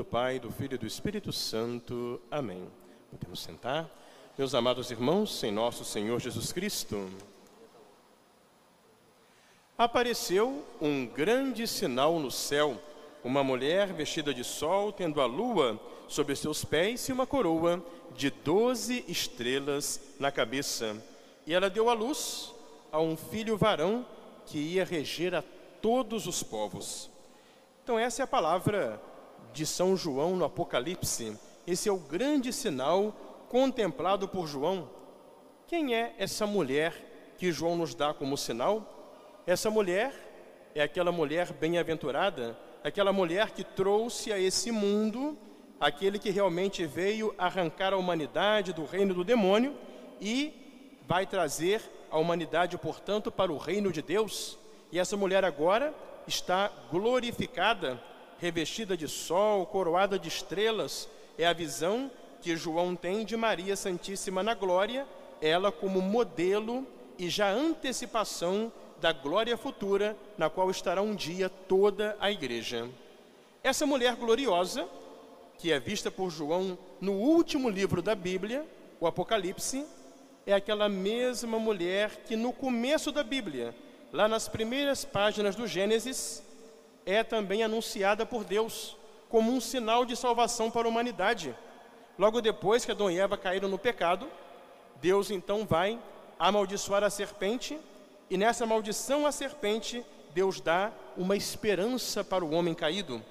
Do 0.00 0.04
Pai, 0.06 0.38
do 0.38 0.50
Filho 0.50 0.76
e 0.76 0.78
do 0.78 0.86
Espírito 0.86 1.30
Santo. 1.30 2.22
Amém. 2.30 2.66
Podemos 3.10 3.38
sentar. 3.38 3.86
Meus 4.38 4.54
amados 4.54 4.90
irmãos, 4.90 5.44
em 5.44 5.52
nosso 5.52 5.84
Senhor 5.84 6.18
Jesus 6.18 6.54
Cristo, 6.54 7.06
apareceu 9.76 10.64
um 10.80 11.04
grande 11.04 11.66
sinal 11.66 12.18
no 12.18 12.30
céu, 12.30 12.80
uma 13.22 13.44
mulher 13.44 13.92
vestida 13.92 14.32
de 14.32 14.42
sol, 14.42 14.90
tendo 14.90 15.20
a 15.20 15.26
lua 15.26 15.78
sobre 16.08 16.34
seus 16.34 16.64
pés 16.64 17.06
e 17.10 17.12
uma 17.12 17.26
coroa 17.26 17.84
de 18.16 18.30
doze 18.30 19.04
estrelas 19.06 20.00
na 20.18 20.32
cabeça. 20.32 20.96
E 21.46 21.52
ela 21.52 21.68
deu 21.68 21.90
à 21.90 21.92
luz 21.92 22.54
a 22.90 22.98
um 23.02 23.18
filho 23.18 23.54
varão 23.54 24.06
que 24.46 24.56
ia 24.56 24.82
reger 24.82 25.34
a 25.34 25.44
todos 25.82 26.26
os 26.26 26.42
povos. 26.42 27.10
Então, 27.84 27.98
essa 27.98 28.22
é 28.22 28.24
a 28.24 28.26
palavra 28.26 28.98
de 29.52 29.66
São 29.66 29.96
João 29.96 30.36
no 30.36 30.44
Apocalipse. 30.44 31.36
Esse 31.66 31.88
é 31.88 31.92
o 31.92 31.98
grande 31.98 32.52
sinal 32.52 33.14
contemplado 33.48 34.28
por 34.28 34.46
João. 34.46 34.88
Quem 35.66 35.94
é 35.94 36.14
essa 36.18 36.46
mulher 36.46 37.34
que 37.38 37.52
João 37.52 37.76
nos 37.76 37.94
dá 37.94 38.12
como 38.12 38.36
sinal? 38.36 39.42
Essa 39.46 39.70
mulher 39.70 40.12
é 40.74 40.82
aquela 40.82 41.10
mulher 41.10 41.52
bem-aventurada, 41.52 42.58
aquela 42.82 43.12
mulher 43.12 43.50
que 43.50 43.64
trouxe 43.64 44.32
a 44.32 44.38
esse 44.38 44.70
mundo 44.70 45.36
aquele 45.80 46.18
que 46.18 46.28
realmente 46.28 46.84
veio 46.84 47.34
arrancar 47.38 47.94
a 47.94 47.96
humanidade 47.96 48.74
do 48.74 48.84
reino 48.84 49.14
do 49.14 49.24
demônio 49.24 49.74
e 50.20 51.00
vai 51.08 51.26
trazer 51.26 51.80
a 52.10 52.18
humanidade, 52.18 52.76
portanto, 52.76 53.32
para 53.32 53.50
o 53.50 53.56
reino 53.56 53.90
de 53.90 54.02
Deus. 54.02 54.58
E 54.92 54.98
essa 54.98 55.16
mulher 55.16 55.42
agora 55.42 55.94
está 56.26 56.70
glorificada, 56.90 57.98
revestida 58.40 58.96
de 58.96 59.06
sol, 59.06 59.66
coroada 59.66 60.18
de 60.18 60.28
estrelas. 60.28 61.08
É 61.36 61.46
a 61.46 61.52
visão 61.52 62.10
que 62.40 62.56
João 62.56 62.96
tem 62.96 63.24
de 63.24 63.36
Maria 63.36 63.76
Santíssima 63.76 64.42
na 64.42 64.54
glória, 64.54 65.06
ela 65.42 65.70
como 65.70 66.00
modelo 66.00 66.86
e 67.18 67.28
já 67.28 67.50
antecipação 67.50 68.72
da 68.98 69.12
glória 69.12 69.56
futura, 69.56 70.16
na 70.36 70.48
qual 70.48 70.70
estará 70.70 71.02
um 71.02 71.14
dia 71.14 71.48
toda 71.48 72.16
a 72.18 72.30
igreja. 72.30 72.88
Essa 73.62 73.86
mulher 73.86 74.16
gloriosa, 74.16 74.88
que 75.58 75.70
é 75.70 75.78
vista 75.78 76.10
por 76.10 76.30
João 76.30 76.78
no 77.00 77.12
último 77.12 77.68
livro 77.68 78.00
da 78.00 78.14
Bíblia, 78.14 78.66
o 78.98 79.06
Apocalipse, 79.06 79.84
é 80.46 80.54
aquela 80.54 80.88
mesma 80.88 81.58
mulher 81.58 82.22
que 82.26 82.36
no 82.36 82.52
começo 82.52 83.12
da 83.12 83.22
Bíblia, 83.22 83.74
lá 84.12 84.26
nas 84.26 84.48
primeiras 84.48 85.04
páginas 85.04 85.54
do 85.54 85.66
Gênesis, 85.66 86.42
é 87.04 87.22
também 87.22 87.62
anunciada 87.62 88.24
por 88.24 88.44
Deus 88.44 88.96
como 89.28 89.52
um 89.52 89.60
sinal 89.60 90.04
de 90.04 90.16
salvação 90.16 90.70
para 90.70 90.86
a 90.86 90.90
humanidade. 90.90 91.56
Logo 92.18 92.40
depois 92.40 92.84
que 92.84 92.90
Adão 92.90 93.10
e 93.10 93.18
Eva 93.18 93.38
caíram 93.38 93.68
no 93.68 93.78
pecado, 93.78 94.28
Deus 95.00 95.30
então 95.30 95.64
vai 95.64 95.98
amaldiçoar 96.38 97.04
a 97.04 97.10
serpente, 97.10 97.78
e 98.28 98.36
nessa 98.36 98.64
maldição 98.66 99.26
à 99.26 99.32
serpente, 99.32 100.04
Deus 100.32 100.60
dá 100.60 100.92
uma 101.16 101.36
esperança 101.36 102.22
para 102.22 102.44
o 102.44 102.52
homem 102.52 102.74
caído. 102.74 103.22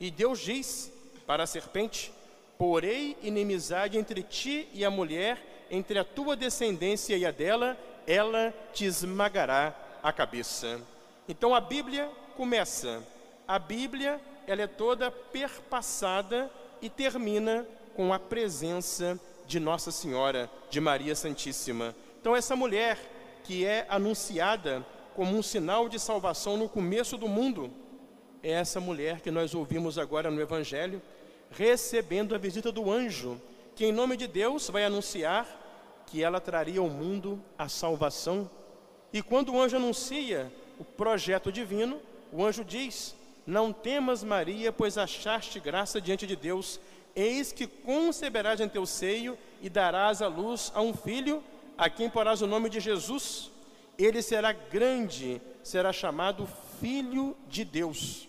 E 0.00 0.10
Deus 0.10 0.40
diz 0.40 0.92
para 1.26 1.44
a 1.44 1.46
serpente: 1.46 2.12
Porei 2.58 3.16
inimizade 3.22 3.98
entre 3.98 4.22
ti 4.22 4.68
e 4.72 4.84
a 4.84 4.90
mulher, 4.90 5.66
entre 5.70 5.98
a 5.98 6.04
tua 6.04 6.36
descendência 6.36 7.16
e 7.16 7.24
a 7.24 7.30
dela, 7.30 7.76
ela 8.06 8.52
te 8.72 8.84
esmagará 8.84 9.74
a 10.02 10.12
cabeça. 10.12 10.80
Então 11.28 11.54
a 11.54 11.60
Bíblia 11.60 12.10
começa. 12.32 13.02
A 13.46 13.58
Bíblia, 13.58 14.20
ela 14.46 14.62
é 14.62 14.66
toda 14.66 15.10
perpassada 15.10 16.50
e 16.80 16.88
termina 16.90 17.66
com 17.94 18.12
a 18.12 18.18
presença 18.18 19.18
de 19.46 19.60
Nossa 19.60 19.90
Senhora, 19.90 20.50
de 20.70 20.80
Maria 20.80 21.14
Santíssima. 21.14 21.94
Então 22.20 22.34
essa 22.34 22.56
mulher 22.56 22.98
que 23.44 23.64
é 23.64 23.86
anunciada 23.88 24.84
como 25.14 25.36
um 25.36 25.42
sinal 25.42 25.88
de 25.88 25.98
salvação 25.98 26.56
no 26.56 26.68
começo 26.68 27.18
do 27.18 27.28
mundo, 27.28 27.70
é 28.42 28.52
essa 28.52 28.80
mulher 28.80 29.20
que 29.20 29.30
nós 29.30 29.54
ouvimos 29.54 29.98
agora 29.98 30.30
no 30.30 30.40
Evangelho, 30.40 31.02
recebendo 31.50 32.34
a 32.34 32.38
visita 32.38 32.72
do 32.72 32.90
anjo, 32.90 33.40
que 33.76 33.84
em 33.84 33.92
nome 33.92 34.16
de 34.16 34.26
Deus 34.26 34.68
vai 34.68 34.84
anunciar 34.84 35.46
que 36.06 36.22
ela 36.22 36.40
traria 36.40 36.80
ao 36.80 36.88
mundo 36.88 37.42
a 37.56 37.68
salvação. 37.68 38.50
E 39.12 39.22
quando 39.22 39.52
o 39.52 39.60
anjo 39.60 39.76
anuncia 39.76 40.50
o 40.78 40.84
projeto 40.84 41.52
divino, 41.52 42.00
o 42.32 42.44
anjo 42.44 42.64
diz: 42.64 43.14
Não 43.46 43.72
temas, 43.72 44.24
Maria, 44.24 44.72
pois 44.72 44.96
achaste 44.96 45.60
graça 45.60 46.00
diante 46.00 46.26
de 46.26 46.34
Deus. 46.34 46.80
Eis 47.14 47.52
que 47.52 47.66
conceberás 47.66 48.58
em 48.60 48.68
teu 48.68 48.86
seio 48.86 49.38
e 49.60 49.68
darás 49.68 50.22
à 50.22 50.28
luz 50.28 50.72
a 50.74 50.80
um 50.80 50.94
filho, 50.94 51.44
a 51.76 51.90
quem 51.90 52.08
porás 52.08 52.40
o 52.40 52.46
nome 52.46 52.70
de 52.70 52.80
Jesus. 52.80 53.50
Ele 53.98 54.22
será 54.22 54.52
grande, 54.52 55.40
será 55.62 55.92
chamado 55.92 56.48
Filho 56.80 57.36
de 57.46 57.64
Deus. 57.64 58.26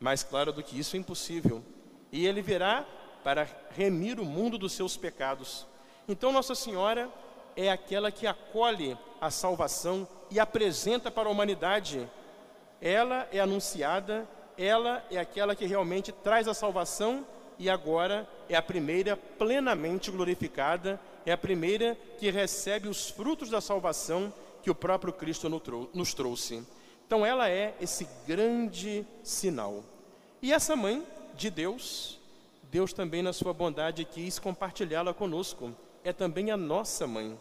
Mais 0.00 0.24
claro 0.24 0.52
do 0.52 0.62
que 0.62 0.78
isso 0.78 0.96
é 0.96 0.98
impossível. 0.98 1.62
E 2.10 2.26
ele 2.26 2.42
virá 2.42 2.84
para 3.22 3.46
remir 3.76 4.18
o 4.18 4.24
mundo 4.24 4.58
dos 4.58 4.72
seus 4.72 4.96
pecados. 4.96 5.66
Então, 6.08 6.32
Nossa 6.32 6.54
Senhora 6.54 7.08
é 7.56 7.70
aquela 7.70 8.10
que 8.10 8.26
acolhe 8.26 8.98
a 9.20 9.30
salvação 9.30 10.08
e 10.30 10.40
apresenta 10.40 11.10
para 11.10 11.28
a 11.28 11.32
humanidade. 11.32 12.08
Ela 12.80 13.28
é 13.30 13.40
anunciada, 13.40 14.26
ela 14.56 15.04
é 15.10 15.18
aquela 15.18 15.54
que 15.54 15.66
realmente 15.66 16.12
traz 16.12 16.48
a 16.48 16.54
salvação 16.54 17.26
e 17.58 17.68
agora 17.68 18.28
é 18.48 18.56
a 18.56 18.62
primeira 18.62 19.16
plenamente 19.16 20.10
glorificada, 20.10 20.98
é 21.26 21.32
a 21.32 21.36
primeira 21.36 21.96
que 22.18 22.30
recebe 22.30 22.88
os 22.88 23.10
frutos 23.10 23.50
da 23.50 23.60
salvação 23.60 24.32
que 24.62 24.70
o 24.70 24.74
próprio 24.74 25.12
Cristo 25.12 25.48
nos 25.92 26.14
trouxe. 26.14 26.62
Então 27.06 27.24
ela 27.24 27.50
é 27.50 27.74
esse 27.80 28.08
grande 28.26 29.06
sinal. 29.22 29.84
E 30.40 30.52
essa 30.52 30.74
mãe 30.74 31.06
de 31.34 31.50
Deus, 31.50 32.18
Deus 32.70 32.92
também 32.92 33.22
na 33.22 33.32
sua 33.32 33.52
bondade 33.52 34.04
quis 34.04 34.38
compartilhá-la 34.38 35.12
conosco. 35.12 35.74
É 36.02 36.12
também 36.12 36.50
a 36.50 36.56
nossa 36.56 37.06
mãe. 37.06 37.38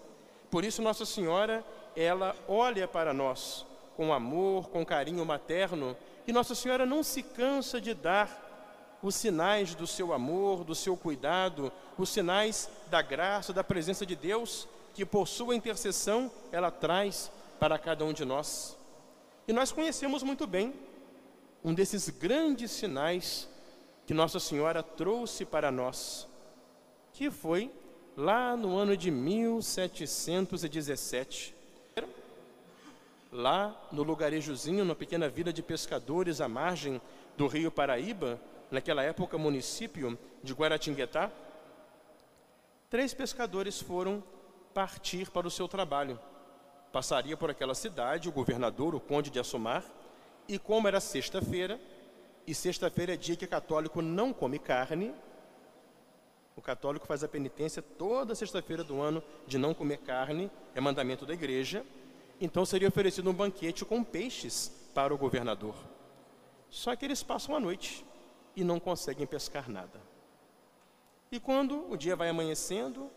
Por 0.51 0.65
isso 0.65 0.81
Nossa 0.81 1.05
Senhora, 1.05 1.63
ela 1.95 2.35
olha 2.47 2.87
para 2.87 3.13
nós 3.13 3.68
com 3.99 4.13
amor, 4.13 4.69
com 4.69 4.85
carinho 4.85 5.25
materno, 5.25 5.97
e 6.25 6.31
Nossa 6.31 6.55
Senhora 6.55 6.85
não 6.85 7.03
se 7.03 7.21
cansa 7.21 7.81
de 7.81 7.93
dar 7.93 8.97
os 9.03 9.13
sinais 9.13 9.75
do 9.75 9.85
seu 9.85 10.13
amor, 10.13 10.63
do 10.63 10.73
seu 10.73 10.95
cuidado, 10.95 11.69
os 11.97 12.07
sinais 12.07 12.69
da 12.89 13.01
graça, 13.01 13.51
da 13.51 13.61
presença 13.61 14.05
de 14.05 14.15
Deus, 14.15 14.69
que 14.93 15.05
por 15.05 15.27
sua 15.27 15.53
intercessão 15.53 16.31
ela 16.49 16.71
traz 16.71 17.29
para 17.59 17.77
cada 17.77 18.05
um 18.05 18.13
de 18.13 18.23
nós. 18.23 18.77
E 19.45 19.51
nós 19.51 19.69
conhecemos 19.69 20.23
muito 20.23 20.47
bem 20.47 20.73
um 21.61 21.73
desses 21.73 22.07
grandes 22.07 22.71
sinais 22.71 23.49
que 24.07 24.13
Nossa 24.13 24.39
Senhora 24.39 24.81
trouxe 24.81 25.43
para 25.43 25.69
nós, 25.69 26.25
que 27.11 27.29
foi 27.29 27.69
lá 28.15 28.55
no 28.55 28.77
ano 28.77 28.95
de 28.95 29.11
1717, 29.11 31.58
lá 33.31 33.75
no 33.91 34.03
lugarejozinho, 34.03 34.83
numa 34.83 34.95
pequena 34.95 35.29
vila 35.29 35.53
de 35.53 35.61
pescadores 35.61 36.41
à 36.41 36.47
margem 36.47 37.01
do 37.37 37.47
rio 37.47 37.71
Paraíba, 37.71 38.39
naquela 38.71 39.03
época 39.03 39.37
município 39.37 40.17
de 40.43 40.53
Guaratinguetá, 40.53 41.31
três 42.89 43.13
pescadores 43.13 43.81
foram 43.81 44.23
partir 44.73 45.29
para 45.29 45.47
o 45.47 45.51
seu 45.51 45.67
trabalho. 45.67 46.19
Passaria 46.91 47.37
por 47.37 47.49
aquela 47.49 47.75
cidade 47.75 48.29
o 48.29 48.31
governador, 48.31 48.95
o 48.95 48.99
conde 48.99 49.29
de 49.29 49.39
Assumar, 49.39 49.83
e 50.47 50.57
como 50.57 50.87
era 50.87 50.99
sexta-feira, 50.99 51.79
e 52.47 52.55
sexta-feira 52.55 53.13
é 53.13 53.17
dia 53.17 53.35
que 53.35 53.45
católico 53.45 54.01
não 54.01 54.33
come 54.33 54.57
carne, 54.57 55.13
o 56.55 56.61
católico 56.61 57.05
faz 57.05 57.23
a 57.23 57.27
penitência 57.27 57.81
toda 57.81 58.35
sexta-feira 58.35 58.83
do 58.83 58.99
ano 58.99 59.23
de 59.47 59.57
não 59.57 59.73
comer 59.73 59.99
carne, 59.99 60.51
é 60.75 60.81
mandamento 60.81 61.25
da 61.25 61.33
igreja, 61.33 61.85
então 62.39 62.65
seria 62.65 62.87
oferecido 62.87 63.29
um 63.29 63.33
banquete 63.33 63.83
com 63.83 64.03
peixes 64.03 64.71
para 64.93 65.13
o 65.13 65.17
governador. 65.17 65.75
Só 66.69 66.95
que 66.95 67.05
eles 67.05 67.23
passam 67.23 67.55
a 67.55 67.59
noite 67.59 68.05
e 68.55 68.63
não 68.63 68.79
conseguem 68.79 69.27
pescar 69.27 69.69
nada. 69.69 70.01
E 71.31 71.39
quando 71.39 71.91
o 71.91 71.97
dia 71.97 72.15
vai 72.15 72.29
amanhecendo, 72.29 73.09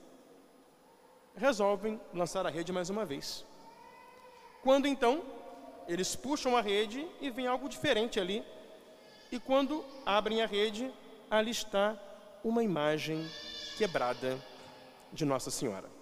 resolvem 1.35 2.01
lançar 2.13 2.47
a 2.47 2.51
rede 2.51 2.73
mais 2.73 2.91
uma 2.91 3.05
vez. 3.05 3.45
Quando 4.63 4.87
então 4.87 5.23
eles 5.89 6.15
puxam 6.15 6.57
a 6.57 6.61
rede 6.61 7.07
e 7.21 7.31
vem 7.31 7.47
algo 7.47 7.69
diferente 7.69 8.21
ali. 8.21 8.45
E 9.31 9.41
quando 9.41 9.85
abrem 10.05 10.43
a 10.43 10.47
rede, 10.47 10.93
ali 11.31 11.51
está 11.51 11.97
uma 12.45 12.63
imagem 12.63 13.27
quebrada 13.77 14.39
de 15.13 15.25
Nossa 15.25 15.51
Senhora. 15.51 16.02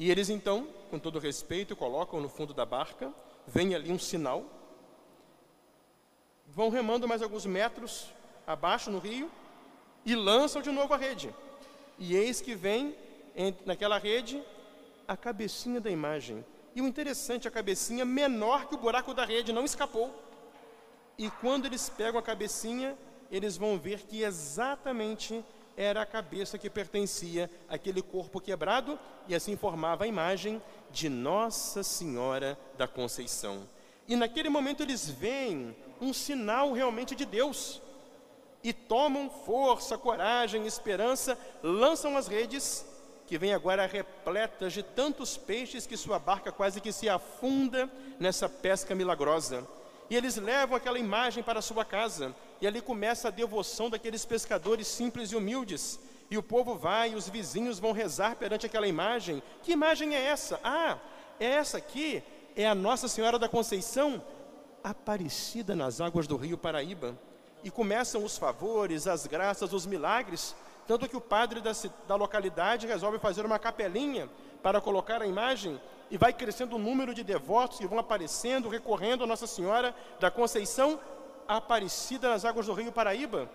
E 0.00 0.10
eles 0.10 0.30
então, 0.30 0.66
com 0.88 0.98
todo 0.98 1.18
respeito, 1.18 1.76
colocam 1.76 2.22
no 2.22 2.28
fundo 2.30 2.54
da 2.54 2.64
barca, 2.64 3.12
vem 3.46 3.74
ali 3.74 3.92
um 3.92 3.98
sinal, 3.98 4.46
vão 6.46 6.70
remando 6.70 7.06
mais 7.06 7.20
alguns 7.20 7.44
metros 7.44 8.10
abaixo 8.46 8.90
no 8.90 8.98
rio 8.98 9.30
e 10.06 10.16
lançam 10.16 10.62
de 10.62 10.70
novo 10.70 10.94
a 10.94 10.96
rede. 10.96 11.28
E 11.98 12.16
eis 12.16 12.40
que 12.40 12.54
vem 12.54 12.96
naquela 13.66 13.98
rede 13.98 14.42
a 15.06 15.18
cabecinha 15.18 15.82
da 15.82 15.90
imagem. 15.90 16.46
E 16.74 16.80
o 16.80 16.86
interessante, 16.86 17.46
a 17.46 17.50
cabecinha 17.50 18.06
menor 18.06 18.68
que 18.68 18.76
o 18.76 18.78
buraco 18.78 19.12
da 19.12 19.26
rede, 19.26 19.52
não 19.52 19.66
escapou. 19.66 20.18
E 21.18 21.30
quando 21.30 21.66
eles 21.66 21.90
pegam 21.90 22.18
a 22.18 22.22
cabecinha, 22.22 22.96
eles 23.30 23.58
vão 23.58 23.78
ver 23.78 24.00
que 24.04 24.22
exatamente 24.22 25.44
era 25.76 26.02
a 26.02 26.06
cabeça 26.06 26.58
que 26.58 26.68
pertencia 26.68 27.50
àquele 27.68 28.02
corpo 28.02 28.40
quebrado 28.40 28.98
e 29.28 29.34
assim 29.34 29.56
formava 29.56 30.04
a 30.04 30.06
imagem 30.06 30.60
de 30.90 31.08
Nossa 31.08 31.82
Senhora 31.82 32.58
da 32.76 32.86
Conceição. 32.86 33.66
E 34.08 34.16
naquele 34.16 34.48
momento 34.48 34.82
eles 34.82 35.08
veem 35.08 35.74
um 36.00 36.12
sinal 36.12 36.72
realmente 36.72 37.14
de 37.14 37.24
Deus 37.24 37.80
e 38.62 38.72
tomam 38.72 39.30
força, 39.30 39.96
coragem, 39.96 40.66
esperança, 40.66 41.38
lançam 41.62 42.16
as 42.16 42.26
redes, 42.26 42.84
que 43.26 43.38
vêm 43.38 43.54
agora 43.54 43.86
repletas 43.86 44.72
de 44.72 44.82
tantos 44.82 45.36
peixes 45.36 45.86
que 45.86 45.96
sua 45.96 46.18
barca 46.18 46.50
quase 46.50 46.80
que 46.80 46.92
se 46.92 47.08
afunda 47.08 47.88
nessa 48.18 48.48
pesca 48.48 48.94
milagrosa. 48.94 49.66
E 50.10 50.16
eles 50.16 50.36
levam 50.36 50.76
aquela 50.76 50.98
imagem 50.98 51.40
para 51.40 51.62
sua 51.62 51.84
casa, 51.84 52.34
e 52.60 52.66
ali 52.66 52.82
começa 52.82 53.28
a 53.28 53.30
devoção 53.30 53.88
daqueles 53.88 54.24
pescadores 54.24 54.88
simples 54.88 55.30
e 55.30 55.36
humildes. 55.36 56.00
E 56.28 56.36
o 56.36 56.42
povo 56.42 56.76
vai, 56.76 57.12
e 57.12 57.14
os 57.14 57.28
vizinhos 57.28 57.78
vão 57.78 57.92
rezar 57.92 58.34
perante 58.34 58.66
aquela 58.66 58.88
imagem. 58.88 59.40
Que 59.62 59.72
imagem 59.72 60.16
é 60.16 60.24
essa? 60.24 60.58
Ah, 60.64 60.98
é 61.38 61.46
essa 61.46 61.78
aqui 61.78 62.22
é 62.56 62.66
a 62.66 62.74
Nossa 62.74 63.06
Senhora 63.06 63.38
da 63.38 63.48
Conceição, 63.48 64.22
aparecida 64.82 65.76
nas 65.76 66.00
águas 66.00 66.26
do 66.26 66.36
rio 66.36 66.58
Paraíba. 66.58 67.16
E 67.62 67.70
começam 67.70 68.24
os 68.24 68.36
favores, 68.36 69.06
as 69.06 69.26
graças, 69.26 69.72
os 69.72 69.86
milagres, 69.86 70.56
tanto 70.90 71.08
que 71.08 71.16
o 71.16 71.20
padre 71.20 71.60
da, 71.60 71.70
da 72.08 72.16
localidade 72.16 72.84
resolve 72.84 73.20
fazer 73.20 73.46
uma 73.46 73.60
capelinha 73.60 74.28
para 74.60 74.80
colocar 74.80 75.22
a 75.22 75.26
imagem 75.26 75.80
e 76.10 76.18
vai 76.18 76.32
crescendo 76.32 76.74
o 76.74 76.80
número 76.80 77.14
de 77.14 77.22
devotos 77.22 77.78
que 77.78 77.86
vão 77.86 78.00
aparecendo, 78.00 78.68
recorrendo 78.68 79.22
a 79.22 79.26
Nossa 79.28 79.46
Senhora 79.46 79.94
da 80.18 80.32
Conceição 80.32 80.98
Aparecida 81.46 82.28
nas 82.28 82.44
águas 82.44 82.66
do 82.66 82.72
Rio 82.72 82.90
Paraíba. 82.90 83.48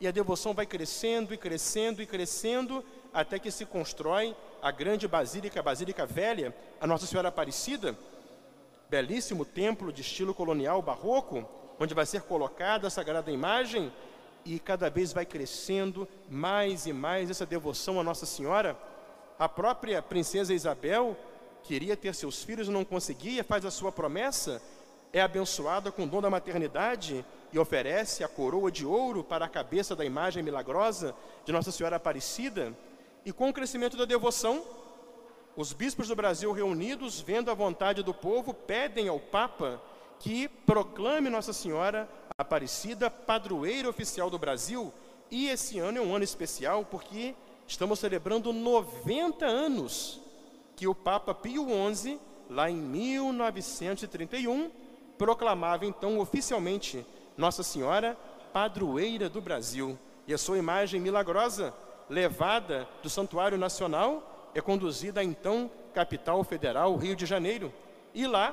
E 0.00 0.08
a 0.08 0.10
devoção 0.10 0.54
vai 0.54 0.64
crescendo 0.64 1.34
e 1.34 1.36
crescendo 1.36 2.00
e 2.00 2.06
crescendo, 2.06 2.82
até 3.12 3.38
que 3.38 3.50
se 3.50 3.66
constrói 3.66 4.34
a 4.62 4.70
grande 4.70 5.06
basílica, 5.06 5.60
a 5.60 5.62
Basílica 5.62 6.06
Velha, 6.06 6.56
a 6.80 6.86
Nossa 6.86 7.04
Senhora 7.04 7.28
Aparecida, 7.28 7.94
belíssimo 8.88 9.44
templo 9.44 9.92
de 9.92 10.00
estilo 10.00 10.32
colonial 10.32 10.80
barroco, 10.80 11.46
onde 11.78 11.92
vai 11.92 12.06
ser 12.06 12.22
colocada 12.22 12.86
a 12.86 12.90
sagrada 12.90 13.30
imagem 13.30 13.92
e 14.44 14.58
cada 14.58 14.88
vez 14.88 15.12
vai 15.12 15.26
crescendo 15.26 16.08
mais 16.28 16.86
e 16.86 16.92
mais 16.92 17.30
essa 17.30 17.46
devoção 17.46 18.00
à 18.00 18.02
Nossa 18.02 18.26
Senhora. 18.26 18.76
A 19.38 19.48
própria 19.48 20.02
princesa 20.02 20.54
Isabel 20.54 21.16
queria 21.62 21.96
ter 21.96 22.14
seus 22.14 22.42
filhos 22.42 22.68
e 22.68 22.70
não 22.70 22.84
conseguia, 22.84 23.44
faz 23.44 23.64
a 23.64 23.70
sua 23.70 23.92
promessa, 23.92 24.62
é 25.12 25.20
abençoada 25.20 25.90
com 25.90 26.04
o 26.04 26.06
dom 26.06 26.20
da 26.20 26.30
maternidade 26.30 27.24
e 27.52 27.58
oferece 27.58 28.22
a 28.22 28.28
coroa 28.28 28.70
de 28.70 28.86
ouro 28.86 29.24
para 29.24 29.44
a 29.44 29.48
cabeça 29.48 29.96
da 29.96 30.04
imagem 30.04 30.42
milagrosa 30.42 31.14
de 31.44 31.52
Nossa 31.52 31.72
Senhora 31.72 31.96
Aparecida. 31.96 32.76
E 33.24 33.32
com 33.32 33.48
o 33.48 33.52
crescimento 33.52 33.96
da 33.96 34.04
devoção, 34.04 34.64
os 35.56 35.72
bispos 35.72 36.08
do 36.08 36.16
Brasil 36.16 36.52
reunidos, 36.52 37.20
vendo 37.20 37.50
a 37.50 37.54
vontade 37.54 38.02
do 38.02 38.14
povo, 38.14 38.54
pedem 38.54 39.08
ao 39.08 39.18
Papa 39.18 39.82
que 40.20 40.48
proclame 40.48 41.28
Nossa 41.28 41.52
Senhora 41.52 42.08
Aparecida 42.40 43.10
padroeira 43.10 43.86
oficial 43.86 44.30
do 44.30 44.38
Brasil. 44.38 44.90
E 45.30 45.50
esse 45.50 45.78
ano 45.78 45.98
é 45.98 46.00
um 46.00 46.14
ano 46.14 46.24
especial 46.24 46.86
porque 46.86 47.34
estamos 47.66 47.98
celebrando 47.98 48.50
90 48.50 49.44
anos 49.44 50.22
que 50.74 50.88
o 50.88 50.94
Papa 50.94 51.34
Pio 51.34 51.66
XI, 51.94 52.18
lá 52.48 52.70
em 52.70 52.76
1931, 52.76 54.70
proclamava 55.18 55.84
então 55.84 56.18
oficialmente 56.18 57.04
Nossa 57.36 57.62
Senhora 57.62 58.16
padroeira 58.54 59.28
do 59.28 59.42
Brasil. 59.42 59.98
E 60.26 60.32
a 60.32 60.38
sua 60.38 60.56
imagem 60.56 60.98
milagrosa, 60.98 61.74
levada 62.08 62.88
do 63.02 63.10
Santuário 63.10 63.58
Nacional, 63.58 64.50
é 64.54 64.62
conduzida 64.62 65.20
à 65.20 65.24
então 65.24 65.70
capital 65.92 66.42
federal, 66.42 66.96
Rio 66.96 67.14
de 67.14 67.26
Janeiro. 67.26 67.70
E 68.14 68.26
lá, 68.26 68.52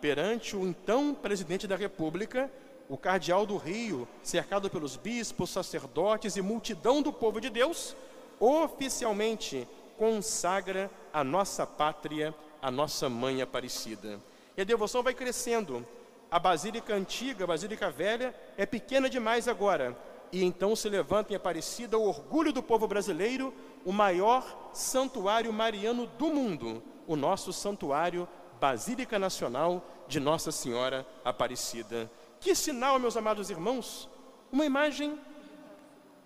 perante 0.00 0.56
o 0.56 0.66
então 0.66 1.14
presidente 1.14 1.68
da 1.68 1.76
República, 1.76 2.50
o 2.88 2.96
cardeal 2.96 3.44
do 3.44 3.56
Rio, 3.56 4.08
cercado 4.22 4.70
pelos 4.70 4.96
bispos, 4.96 5.50
sacerdotes 5.50 6.36
e 6.36 6.42
multidão 6.42 7.02
do 7.02 7.12
povo 7.12 7.40
de 7.40 7.50
Deus, 7.50 7.94
oficialmente 8.40 9.68
consagra 9.98 10.90
a 11.12 11.22
nossa 11.22 11.66
pátria, 11.66 12.34
a 12.62 12.70
nossa 12.70 13.08
mãe 13.08 13.42
Aparecida. 13.42 14.20
E 14.56 14.62
a 14.62 14.64
devoção 14.64 15.02
vai 15.02 15.12
crescendo. 15.12 15.86
A 16.30 16.38
Basílica 16.38 16.94
Antiga, 16.94 17.44
a 17.44 17.46
Basílica 17.46 17.90
Velha, 17.90 18.34
é 18.56 18.64
pequena 18.66 19.08
demais 19.08 19.48
agora. 19.48 19.96
E 20.30 20.44
então 20.44 20.76
se 20.76 20.88
levanta 20.88 21.32
em 21.32 21.36
Aparecida 21.36 21.98
o 21.98 22.06
orgulho 22.06 22.52
do 22.52 22.62
povo 22.62 22.86
brasileiro, 22.86 23.52
o 23.84 23.92
maior 23.92 24.70
santuário 24.72 25.52
mariano 25.52 26.06
do 26.06 26.26
mundo, 26.26 26.82
o 27.06 27.16
nosso 27.16 27.52
santuário 27.52 28.28
Basílica 28.60 29.18
Nacional 29.18 29.82
de 30.06 30.20
Nossa 30.20 30.52
Senhora 30.52 31.06
Aparecida. 31.24 32.10
Que 32.40 32.54
sinal, 32.54 32.98
meus 33.00 33.16
amados 33.16 33.50
irmãos! 33.50 34.08
Uma 34.52 34.64
imagem 34.64 35.18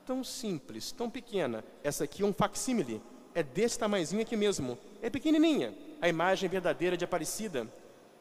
tão 0.04 0.22
simples, 0.22 0.92
tão 0.92 1.08
pequena. 1.08 1.64
Essa 1.82 2.04
aqui 2.04 2.22
é 2.22 2.26
um 2.26 2.34
facsímile, 2.34 3.00
é 3.34 3.42
desse 3.42 3.78
tamanhozinho 3.78 4.20
aqui 4.20 4.36
mesmo. 4.36 4.78
É 5.00 5.08
pequenininha, 5.08 5.74
a 6.02 6.08
imagem 6.08 6.50
verdadeira 6.50 6.96
de 6.98 7.04
Aparecida, 7.04 7.66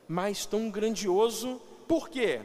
mas 0.07 0.45
tão 0.45 0.69
grandioso. 0.69 1.61
Por 1.85 2.09
quê? 2.09 2.41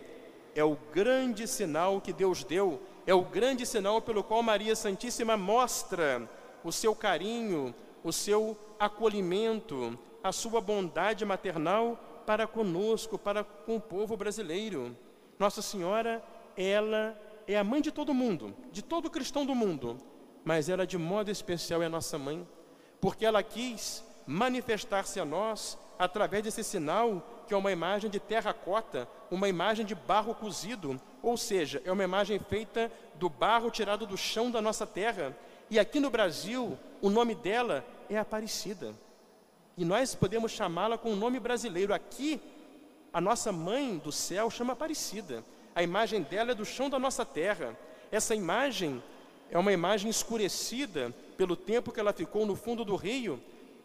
É 0.55 0.65
o 0.65 0.77
grande 0.93 1.47
sinal 1.47 2.01
que 2.01 2.13
Deus 2.13 2.43
deu, 2.43 2.83
é 3.07 3.15
o 3.15 3.23
grande 3.23 3.65
sinal 3.65 4.03
pelo 4.03 4.25
qual 4.25 4.43
Maria 4.43 4.75
Santíssima 4.75 5.37
mostra 5.37 6.29
o 6.65 6.73
seu 6.73 6.95
carinho, 6.95 7.73
o 8.03 8.13
seu 8.13 8.59
acolhimento, 8.81 9.97
a 10.25 10.33
sua 10.33 10.61
bondade 10.61 11.25
maternal 11.25 11.99
para 12.27 12.49
conosco, 12.49 13.17
para 13.17 13.45
com 13.45 13.77
o 13.77 13.81
povo 13.81 14.17
brasileiro. 14.17 14.97
Nossa 15.39 15.61
Senhora, 15.61 16.23
ela 16.57 17.19
é 17.47 17.57
a 17.57 17.65
mãe 17.65 17.81
de 17.81 17.93
todo 17.93 18.15
mundo, 18.15 18.55
de 18.73 18.83
todo 18.83 19.11
cristão 19.11 19.45
do 19.45 19.55
mundo, 19.55 19.99
mas 20.45 20.69
ela 20.69 20.87
de 20.87 20.97
modo 20.97 21.31
especial 21.31 21.83
é 21.83 21.87
a 21.87 21.91
nossa 21.91 22.19
mãe, 22.19 22.47
porque 23.01 23.25
ela 23.25 23.43
quis 23.43 24.05
manifestar-se 24.27 25.21
a 25.21 25.25
nós 25.25 25.79
através 25.99 26.43
desse 26.43 26.65
sinal 26.65 27.45
que 27.47 27.55
é 27.55 27.57
uma 27.57 27.71
imagem 27.71 28.11
de 28.11 28.19
terracota, 28.19 29.09
uma 29.31 29.49
imagem 29.49 29.87
de 29.87 29.95
barro 29.95 30.35
cozido, 30.35 31.01
ou 31.23 31.37
seja, 31.37 31.81
é 31.85 31.93
uma 31.93 32.03
imagem 32.03 32.41
feita 32.41 32.91
do 33.15 33.29
barro 33.29 33.71
tirado 33.71 34.07
do 34.07 34.17
chão 34.17 34.51
da 34.51 34.61
nossa 34.61 34.87
terra, 34.87 35.37
e 35.71 35.79
aqui 35.79 36.01
no 36.01 36.11
Brasil, 36.11 36.79
o 37.01 37.11
nome 37.11 37.35
dela 37.35 37.85
é 38.09 38.17
Aparecida. 38.17 38.95
E 39.77 39.85
nós 39.85 40.15
podemos 40.15 40.53
chamá-la 40.53 40.97
com 40.97 41.11
o 41.11 41.13
um 41.13 41.17
nome 41.17 41.39
brasileiro. 41.39 41.93
Aqui, 41.93 42.41
a 43.13 43.21
nossa 43.21 43.53
mãe 43.53 43.99
do 43.99 44.13
céu 44.13 44.51
chama 44.51 44.73
Aparecida. 44.73 45.45
A 45.75 45.83
imagem 45.83 46.23
dela 46.23 46.53
é 46.53 46.55
do 46.55 46.65
chão 46.65 46.89
da 46.89 46.99
nossa 46.99 47.25
terra. 47.25 47.77
Essa 48.11 48.35
imagem 48.35 49.03
é 49.51 49.59
uma 49.59 49.73
imagem 49.73 50.11
escurecida 50.11 51.15
pelo 51.37 51.57
tempo 51.57 51.93
que 51.93 52.01
ela 52.01 52.13
ficou 52.13 52.47
no 52.47 52.57
fundo 52.57 52.85
do 52.85 52.97
rio 52.97 53.41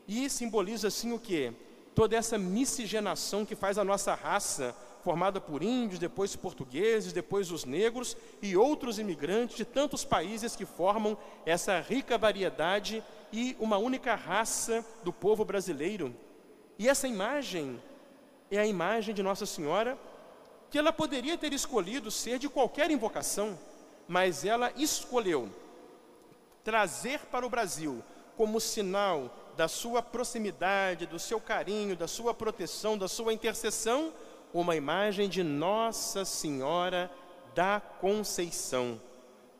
e 0.08 0.30
simboliza 0.30 0.88
assim 0.88 1.12
o 1.12 1.20
que? 1.20 1.54
Toda 1.94 2.16
essa 2.16 2.38
miscigenação 2.38 3.46
que 3.46 3.56
faz 3.56 3.78
a 3.78 3.84
nossa 3.84 4.14
raça 4.14 4.76
formada 5.04 5.42
por 5.42 5.64
índios, 5.64 6.00
depois 6.00 6.36
portugueses, 6.36 7.12
depois 7.12 7.52
os 7.52 7.66
negros 7.66 8.16
e 8.42 8.56
outros 8.56 9.00
imigrantes 9.00 9.58
de 9.58 9.66
tantos 9.66 10.06
países 10.06 10.56
que 10.56 10.66
formam 10.66 11.18
essa 11.46 11.80
rica 11.80 12.18
variedade 12.18 13.04
e 13.34 13.56
uma 13.60 13.78
única 13.78 14.16
raça 14.16 14.86
do 15.04 15.12
povo 15.12 15.44
brasileiro. 15.44 16.16
E 16.78 16.88
essa 16.88 17.08
imagem 17.08 17.82
é 18.52 18.60
a 18.60 18.68
imagem 18.68 19.16
de 19.16 19.24
Nossa 19.24 19.46
Senhora, 19.46 19.98
que 20.70 20.78
ela 20.78 20.92
poderia 20.92 21.38
ter 21.38 21.54
escolhido 21.54 22.12
ser 22.12 22.38
de 22.38 22.50
qualquer 22.50 22.92
invocação, 22.92 23.58
mas 24.08 24.44
ela 24.46 24.72
escolheu 24.76 25.50
trazer 26.64 27.20
para 27.32 27.46
o 27.46 27.50
Brasil 27.50 28.04
como 28.38 28.60
sinal 28.60 29.34
da 29.56 29.68
sua 29.68 30.02
proximidade, 30.02 31.06
do 31.06 31.20
seu 31.20 31.40
carinho, 31.40 31.96
da 31.96 32.08
sua 32.08 32.34
proteção, 32.34 32.98
da 32.98 33.08
sua 33.08 33.34
intercessão, 33.34 34.14
uma 34.54 34.76
imagem 34.76 35.30
de 35.30 35.44
Nossa 35.44 36.26
Senhora 36.26 37.12
da 37.56 37.80
Conceição. 37.80 39.00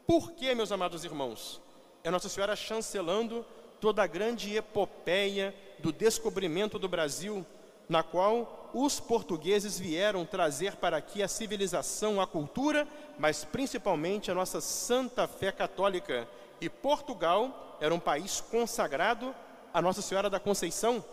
Por 0.06 0.32
que, 0.32 0.54
meus 0.54 0.72
amados 0.72 1.06
irmãos? 1.06 1.62
É 2.04 2.10
Nossa 2.10 2.30
Senhora 2.30 2.56
chancelando 2.56 3.46
toda 3.80 4.04
a 4.04 4.08
grande 4.08 4.56
epopeia 4.56 5.56
do 5.80 5.92
descobrimento 5.92 6.78
do 6.78 6.88
Brasil. 6.88 7.46
Na 7.92 8.02
qual 8.02 8.70
os 8.74 9.02
portugueses 9.02 9.78
vieram 9.78 10.26
trazer 10.26 10.78
para 10.78 10.96
aqui 10.96 11.22
a 11.22 11.28
civilização, 11.28 12.22
a 12.22 12.26
cultura, 12.26 12.88
mas 13.20 13.44
principalmente 13.44 14.32
a 14.32 14.34
nossa 14.34 14.62
santa 14.62 15.28
fé 15.28 15.52
católica. 15.52 16.26
E 16.62 16.70
Portugal 16.70 17.78
era 17.82 17.94
um 17.94 18.00
país 18.00 18.40
consagrado 18.40 19.36
a 19.74 19.82
Nossa 19.82 20.02
Senhora 20.02 20.30
da 20.30 20.40
Conceição. 20.40 21.04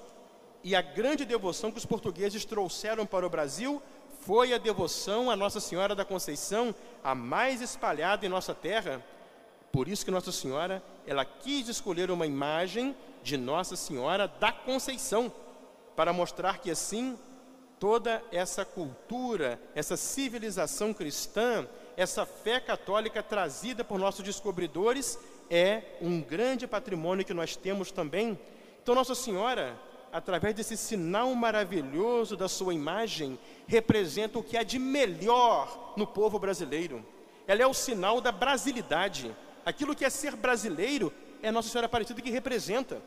E 0.63 0.77
a 0.77 0.81
grande 0.81 1.25
devoção 1.25 1.73
que 1.73 1.79
os 1.79 1.85
portugueses 1.85 2.45
trouxeram 2.45 3.05
para 3.05 3.27
o 3.27 3.31
Brasil 3.31 3.83
foi 4.21 4.55
a 4.55 4.59
devoção 4.59 5.33
a 5.33 5.35
Nossa 5.35 5.59
Senhora 5.59 5.97
da 5.97 6.05
Conceição, 6.05 6.73
a 7.03 7.13
mais 7.13 7.61
espalhada 7.61 8.25
em 8.25 8.29
nossa 8.29 8.55
terra. 8.55 9.05
Por 9.73 9.89
isso 9.89 10.05
que 10.05 10.13
Nossa 10.13 10.31
Senhora, 10.31 10.81
ela 11.05 11.25
quis 11.25 11.69
escolher 11.69 12.09
uma 12.09 12.25
imagem 12.25 12.95
de 13.25 13.37
Nossa 13.37 13.75
Senhora 13.75 14.29
da 14.29 14.53
Conceição, 14.53 15.33
para 15.99 16.13
mostrar 16.13 16.59
que 16.59 16.71
assim 16.71 17.19
toda 17.81 18.23
essa 18.31 18.65
cultura, 18.65 19.61
essa 19.75 19.97
civilização 19.97 20.95
cristã, 20.95 21.67
essa 21.97 22.25
fé 22.25 22.61
católica 22.61 23.21
trazida 23.21 23.83
por 23.83 23.99
nossos 23.99 24.25
descobridores 24.25 25.19
é 25.51 25.83
um 26.01 26.21
grande 26.21 26.69
patrimônio 26.69 27.25
que 27.25 27.35
nós 27.35 27.57
temos 27.57 27.91
também. 27.91 28.39
Então, 28.81 28.95
Nossa 28.95 29.17
Senhora, 29.17 29.77
através 30.13 30.55
desse 30.55 30.77
sinal 30.77 31.35
maravilhoso 31.35 32.37
da 32.37 32.49
sua 32.49 32.73
imagem, 32.73 33.37
representa 33.67 34.39
o 34.39 34.43
que 34.45 34.57
há 34.57 34.63
de 34.63 34.79
melhor 34.79 35.95
no 35.97 36.07
povo 36.07 36.39
brasileiro. 36.39 37.05
Ela 37.45 37.63
é 37.63 37.67
o 37.67 37.75
sinal 37.75 38.21
da 38.21 38.31
brasilidade. 38.31 39.35
Aquilo 39.67 39.97
que 39.97 40.05
é 40.05 40.11
ser 40.11 40.37
brasileiro 40.37 41.13
é 41.43 41.51
Nossa 41.51 41.71
Senhora 41.71 41.87
Aparecida 41.87 42.23
que 42.23 42.31
representa. 42.31 43.03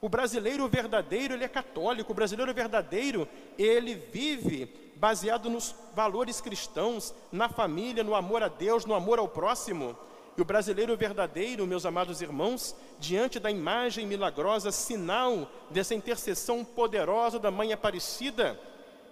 O 0.00 0.08
brasileiro 0.08 0.68
verdadeiro, 0.68 1.34
ele 1.34 1.44
é 1.44 1.48
católico. 1.48 2.12
O 2.12 2.14
brasileiro 2.14 2.54
verdadeiro, 2.54 3.28
ele 3.58 3.94
vive 3.94 4.66
baseado 4.96 5.50
nos 5.50 5.74
valores 5.94 6.40
cristãos, 6.40 7.14
na 7.32 7.48
família, 7.48 8.04
no 8.04 8.14
amor 8.14 8.42
a 8.42 8.48
Deus, 8.48 8.84
no 8.84 8.94
amor 8.94 9.18
ao 9.18 9.28
próximo. 9.28 9.96
E 10.36 10.40
o 10.40 10.44
brasileiro 10.44 10.96
verdadeiro, 10.96 11.66
meus 11.66 11.84
amados 11.84 12.22
irmãos, 12.22 12.76
diante 13.00 13.40
da 13.40 13.50
imagem 13.50 14.06
milagrosa, 14.06 14.70
sinal 14.70 15.50
dessa 15.68 15.96
intercessão 15.96 16.64
poderosa 16.64 17.40
da 17.40 17.50
Mãe 17.50 17.72
Aparecida, 17.72 18.58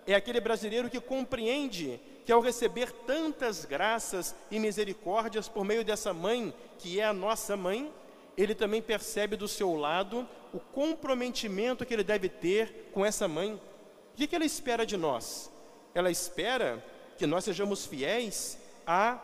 é 0.07 0.15
aquele 0.15 0.41
brasileiro 0.41 0.89
que 0.89 1.01
compreende 1.01 2.01
que 2.25 2.31
ao 2.31 2.41
receber 2.41 2.93
tantas 2.93 3.65
graças 3.65 4.37
e 4.53 4.59
misericórdias 4.61 5.49
por 5.49 5.65
meio 5.65 5.85
dessa 5.85 6.13
mãe, 6.13 6.55
que 6.79 7.01
é 7.01 7.05
a 7.05 7.13
nossa 7.13 7.57
mãe, 7.57 7.93
ele 8.37 8.55
também 8.55 8.83
percebe 8.83 9.37
do 9.37 9.49
seu 9.49 9.75
lado 9.75 10.29
o 10.53 10.61
comprometimento 10.61 11.85
que 11.85 11.95
ele 11.95 12.05
deve 12.05 12.29
ter 12.29 12.91
com 12.93 13.05
essa 13.05 13.27
mãe. 13.27 13.55
O 13.55 14.17
que, 14.17 14.35
ela 14.35 14.45
espera 14.45 14.85
de 14.85 14.97
nós? 14.97 15.51
Ela 15.95 16.11
espera 16.11 16.85
que 17.17 17.27
nós 17.27 17.45
sejamos 17.45 17.87
fiéis 17.87 18.59
a 18.87 19.19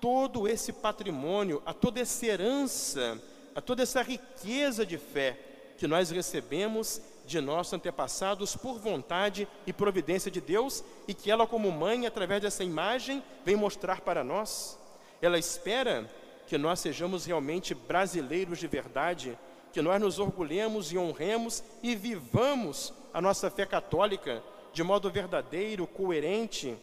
todo 0.00 0.46
esse 0.46 0.72
patrimônio, 0.72 1.62
a 1.66 1.72
toda 1.72 2.00
essa 2.00 2.26
herança, 2.26 3.20
a 3.54 3.60
toda 3.60 3.82
essa 3.82 4.02
riqueza 4.02 4.84
de 4.84 4.98
fé 4.98 5.38
que 5.76 5.86
nós 5.86 6.10
recebemos 6.10 7.00
de 7.26 7.40
nossos 7.40 7.72
antepassados 7.72 8.54
por 8.54 8.78
vontade 8.78 9.48
e 9.66 9.72
providência 9.72 10.30
de 10.30 10.40
Deus 10.40 10.84
e 11.08 11.14
que 11.14 11.30
ela, 11.30 11.46
como 11.46 11.70
mãe, 11.70 12.06
através 12.06 12.42
dessa 12.42 12.62
imagem, 12.62 13.22
vem 13.44 13.56
mostrar 13.56 14.00
para 14.02 14.22
nós. 14.22 14.78
Ela 15.22 15.38
espera 15.38 16.10
que 16.46 16.58
nós 16.58 16.80
sejamos 16.80 17.24
realmente 17.24 17.74
brasileiros 17.74 18.58
de 18.58 18.66
verdade, 18.66 19.38
que 19.72 19.82
nós 19.82 20.00
nos 20.00 20.18
orgulhemos 20.18 20.92
e 20.92 20.98
honremos 20.98 21.64
e 21.82 21.94
vivamos 21.96 22.92
a 23.12 23.20
nossa 23.20 23.50
fé 23.50 23.66
católica 23.66 24.42
de 24.72 24.82
modo 24.82 25.10
verdadeiro, 25.10 25.86
coerente, 25.86 26.76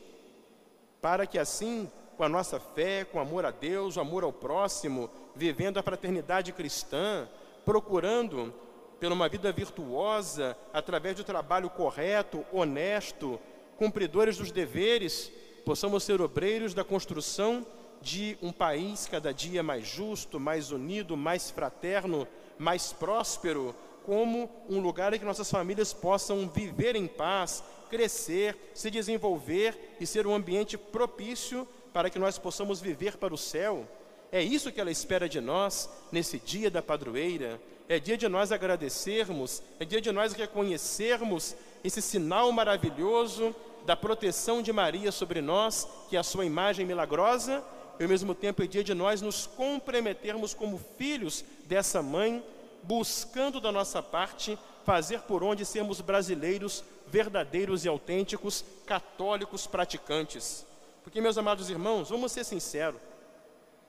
para 1.01 1.25
que 1.25 1.37
assim 1.37 1.89
com 2.17 2.23
a 2.23 2.29
nossa 2.29 2.59
fé, 2.59 3.03
com 3.03 3.19
amor 3.19 3.45
a 3.45 3.51
Deus, 3.51 3.97
o 3.97 3.99
amor 3.99 4.23
ao 4.23 4.31
próximo, 4.31 5.09
vivendo 5.35 5.77
a 5.77 5.83
fraternidade 5.83 6.51
cristã, 6.53 7.27
procurando 7.65 8.53
por 8.99 9.11
uma 9.11 9.27
vida 9.27 9.51
virtuosa, 9.51 10.55
através 10.71 11.15
do 11.15 11.23
trabalho 11.23 11.69
correto, 11.69 12.45
honesto, 12.53 13.39
cumpridores 13.77 14.37
dos 14.37 14.51
deveres, 14.51 15.31
possamos 15.65 16.03
ser 16.03 16.21
obreiros 16.21 16.73
da 16.73 16.83
construção 16.83 17.65
de 18.01 18.37
um 18.41 18.51
país 18.51 19.07
cada 19.09 19.33
dia 19.33 19.61
mais 19.61 19.87
justo, 19.87 20.39
mais 20.39 20.71
unido, 20.71 21.15
mais 21.15 21.51
fraterno, 21.51 22.27
mais 22.57 22.91
próspero, 22.91 23.75
como 24.05 24.49
um 24.69 24.79
lugar 24.79 25.13
em 25.13 25.19
que 25.19 25.25
nossas 25.25 25.49
famílias 25.49 25.93
possam 25.93 26.49
viver 26.49 26.95
em 26.95 27.07
paz, 27.07 27.63
crescer, 27.89 28.57
se 28.73 28.89
desenvolver 28.89 29.95
e 29.99 30.07
ser 30.07 30.25
um 30.25 30.33
ambiente 30.33 30.77
propício 30.77 31.67
para 31.93 32.09
que 32.09 32.17
nós 32.17 32.37
possamos 32.37 32.81
viver 32.81 33.17
para 33.17 33.33
o 33.33 33.37
céu. 33.37 33.87
É 34.31 34.41
isso 34.41 34.71
que 34.71 34.79
ela 34.79 34.89
espera 34.89 35.27
de 35.27 35.41
nós 35.41 35.89
nesse 36.11 36.39
dia 36.39 36.71
da 36.71 36.81
padroeira. 36.81 37.61
É 37.89 37.99
dia 37.99 38.17
de 38.17 38.29
nós 38.29 38.51
agradecermos, 38.51 39.61
é 39.77 39.83
dia 39.83 39.99
de 39.99 40.11
nós 40.11 40.31
reconhecermos 40.31 41.55
esse 41.83 42.01
sinal 42.01 42.49
maravilhoso 42.51 43.53
da 43.85 43.95
proteção 43.95 44.61
de 44.61 44.71
Maria 44.71 45.11
sobre 45.11 45.41
nós, 45.41 45.87
que 46.09 46.15
é 46.15 46.19
a 46.19 46.23
sua 46.23 46.45
imagem 46.45 46.85
milagrosa, 46.85 47.63
e 47.99 48.03
ao 48.03 48.09
mesmo 48.09 48.33
tempo 48.33 48.63
é 48.63 48.67
dia 48.67 48.83
de 48.83 48.93
nós 48.93 49.21
nos 49.21 49.45
comprometermos 49.45 50.53
como 50.53 50.79
filhos 50.97 51.43
dessa 51.65 52.01
mãe, 52.01 52.43
buscando 52.83 53.61
da 53.61 53.71
nossa 53.71 54.01
parte 54.01 54.57
fazer 54.83 55.21
por 55.21 55.43
onde 55.43 55.65
sermos 55.65 56.01
brasileiros 56.01 56.83
verdadeiros 57.11 57.83
e 57.83 57.89
autênticos, 57.89 58.63
católicos 58.85 59.67
praticantes. 59.67 60.65
Porque, 61.03 61.19
meus 61.19 61.37
amados 61.37 61.69
irmãos, 61.69 62.09
vamos 62.09 62.31
ser 62.31 62.45
sinceros. 62.45 63.01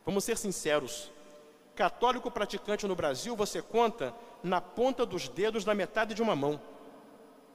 Vamos 0.05 0.25
ser 0.25 0.37
sinceros. 0.37 1.11
Católico 1.77 2.31
praticante 2.31 2.87
no 2.87 2.97
Brasil, 2.97 3.37
você 3.37 3.63
conta 3.63 4.13
na 4.43 4.61
ponta 4.61 5.07
dos 5.07 5.29
dedos 5.29 5.65
da 5.65 5.75
metade 5.75 6.15
de 6.15 6.21
uma 6.21 6.35
mão. 6.35 6.61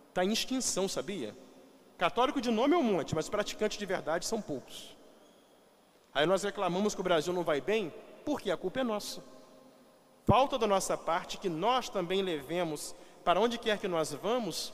Está 0.09 0.23
em 0.23 0.31
extinção, 0.31 0.87
sabia? 0.87 1.35
Católico 1.97 2.39
de 2.39 2.49
nome 2.49 2.73
é 2.73 2.77
um 2.77 2.83
monte, 2.83 3.13
mas 3.13 3.27
praticantes 3.27 3.77
de 3.77 3.85
verdade 3.85 4.25
são 4.25 4.41
poucos. 4.41 4.95
Aí 6.13 6.25
nós 6.25 6.43
reclamamos 6.43 6.95
que 6.95 7.01
o 7.01 7.03
Brasil 7.03 7.33
não 7.33 7.43
vai 7.43 7.61
bem, 7.61 7.93
porque 8.25 8.51
a 8.51 8.57
culpa 8.57 8.79
é 8.79 8.83
nossa. 8.83 9.23
Falta 10.25 10.57
da 10.57 10.67
nossa 10.67 10.97
parte 10.97 11.37
que 11.37 11.47
nós 11.47 11.89
também 11.89 12.21
levemos 12.21 12.93
para 13.23 13.39
onde 13.39 13.57
quer 13.57 13.77
que 13.77 13.87
nós 13.87 14.13
vamos 14.13 14.73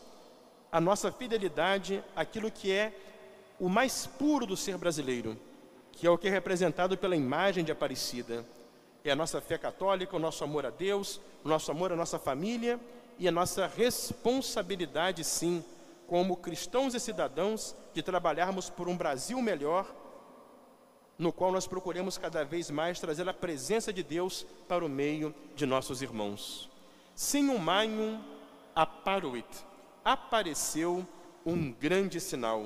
a 0.72 0.82
nossa 0.82 1.12
fidelidade, 1.12 2.04
aquilo 2.16 2.50
que 2.50 2.72
é 2.72 2.92
o 3.60 3.70
mais 3.70 4.08
puro 4.08 4.48
do 4.48 4.58
ser 4.58 4.76
brasileiro, 4.76 5.38
que 5.92 6.08
é 6.08 6.10
o 6.10 6.18
que 6.18 6.28
é 6.28 6.32
representado 6.32 6.98
pela 6.98 7.16
imagem 7.16 7.64
de 7.64 7.72
Aparecida. 7.72 8.44
É 9.06 9.12
a 9.12 9.16
nossa 9.16 9.40
fé 9.40 9.58
católica, 9.58 10.16
o 10.16 10.20
nosso 10.20 10.44
amor 10.44 10.66
a 10.66 10.72
Deus, 10.72 11.22
o 11.44 11.48
nosso 11.48 11.70
amor 11.70 11.92
à 11.92 11.96
nossa 11.96 12.18
família 12.18 12.80
e 13.20 13.28
a 13.28 13.32
nossa 13.32 13.68
responsabilidade, 13.68 15.24
sim, 15.24 15.64
como 16.08 16.38
cristãos 16.38 16.96
e 16.96 17.00
cidadãos, 17.00 17.76
de 17.94 18.02
trabalharmos 18.02 18.68
por 18.70 18.90
um 18.90 18.98
Brasil 18.98 19.40
melhor, 19.42 19.86
no 21.18 21.32
qual 21.32 21.52
nós 21.52 21.68
procuremos 21.68 22.18
cada 22.18 22.44
vez 22.44 22.70
mais 22.70 23.00
trazer 23.00 23.28
a 23.28 23.34
presença 23.34 23.94
de 23.94 24.04
Deus 24.04 24.46
para 24.68 24.86
o 24.86 24.90
meio 24.90 25.34
de 25.56 25.66
nossos 25.66 26.02
irmãos. 26.02 26.70
Sim, 27.16 27.58
Maium 27.58 28.20
aparuit, 28.76 29.46
apareceu 30.04 31.06
um 31.46 31.72
grande 31.72 32.20
sinal. 32.20 32.66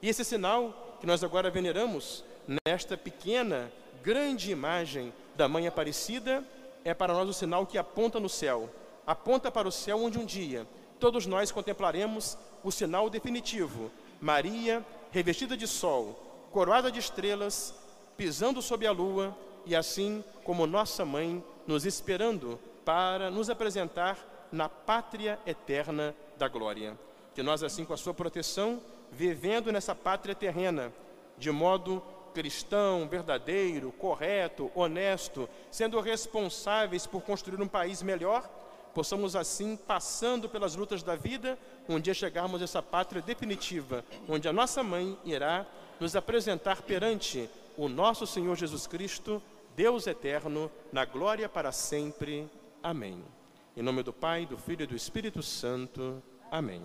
E 0.00 0.08
esse 0.08 0.24
sinal 0.24 0.96
que 1.00 1.06
nós 1.06 1.24
agora 1.24 1.50
veneramos 1.50 2.24
nesta 2.66 2.96
pequena, 2.96 3.72
grande 4.02 4.50
imagem 4.50 5.12
da 5.36 5.48
Mãe 5.48 5.66
Aparecida 5.66 6.44
é 6.84 6.94
para 6.94 7.12
nós 7.12 7.28
o 7.28 7.32
sinal 7.32 7.66
que 7.66 7.76
aponta 7.76 8.20
no 8.20 8.28
céu, 8.28 8.70
aponta 9.06 9.50
para 9.50 9.66
o 9.66 9.72
céu 9.72 10.02
onde 10.02 10.18
um 10.18 10.24
dia 10.24 10.66
todos 10.98 11.26
nós 11.26 11.50
contemplaremos 11.50 12.36
o 12.62 12.70
sinal 12.70 13.08
definitivo: 13.08 13.90
Maria, 14.20 14.84
revestida 15.10 15.56
de 15.56 15.66
sol, 15.66 16.48
coroada 16.50 16.90
de 16.90 16.98
estrelas, 16.98 17.74
pisando 18.18 18.60
sob 18.60 18.84
a 18.84 18.90
lua 18.90 19.34
e 19.64 19.76
assim 19.76 20.24
como 20.42 20.66
nossa 20.66 21.04
mãe 21.04 21.42
nos 21.68 21.86
esperando 21.86 22.58
para 22.84 23.30
nos 23.30 23.48
apresentar 23.48 24.18
na 24.50 24.68
pátria 24.68 25.38
eterna 25.46 26.12
da 26.36 26.48
glória. 26.48 26.98
Que 27.32 27.44
nós 27.44 27.62
assim 27.62 27.84
com 27.84 27.92
a 27.92 27.96
sua 27.96 28.12
proteção 28.12 28.82
vivendo 29.12 29.70
nessa 29.70 29.94
pátria 29.94 30.34
terrena 30.34 30.92
de 31.38 31.52
modo 31.52 32.02
cristão, 32.34 33.06
verdadeiro, 33.08 33.92
correto, 33.92 34.70
honesto, 34.74 35.48
sendo 35.70 36.00
responsáveis 36.00 37.06
por 37.06 37.22
construir 37.22 37.62
um 37.62 37.68
país 37.68 38.02
melhor, 38.02 38.48
possamos 38.92 39.36
assim, 39.36 39.76
passando 39.76 40.48
pelas 40.48 40.74
lutas 40.74 41.04
da 41.04 41.14
vida, 41.14 41.56
um 41.88 42.00
dia 42.00 42.14
chegarmos 42.14 42.60
a 42.60 42.64
essa 42.64 42.82
pátria 42.82 43.22
definitiva, 43.22 44.04
onde 44.28 44.48
a 44.48 44.52
nossa 44.52 44.82
mãe 44.82 45.16
irá 45.24 45.64
nos 46.00 46.16
apresentar 46.16 46.82
perante 46.82 47.48
o 47.78 47.88
nosso 47.88 48.26
Senhor 48.26 48.56
Jesus 48.56 48.88
Cristo, 48.88 49.40
Deus 49.76 50.08
eterno, 50.08 50.68
na 50.92 51.04
glória 51.04 51.48
para 51.48 51.70
sempre. 51.70 52.50
Amém. 52.82 53.24
Em 53.76 53.82
nome 53.82 54.02
do 54.02 54.12
Pai, 54.12 54.44
do 54.44 54.58
Filho 54.58 54.82
e 54.82 54.86
do 54.86 54.96
Espírito 54.96 55.40
Santo. 55.44 56.20
Amém. 56.50 56.82